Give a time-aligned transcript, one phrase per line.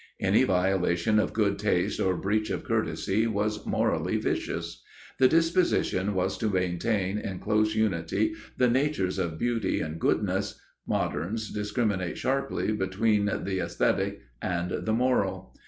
[0.19, 4.81] Any violation of good taste or breach of courtesy was morally vicious.
[5.19, 10.89] The disposition was to maintain in close unity the natures of beauty and goodness (καλοκἀγαθία);
[10.89, 15.53] moderns discriminate sharply between the æsthetic and the moral.